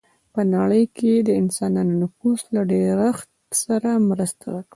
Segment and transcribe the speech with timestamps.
[0.33, 3.29] په نړۍ کې یې د انسانانو نفوس له ډېرښت
[3.63, 4.69] سره مرسته وکړه.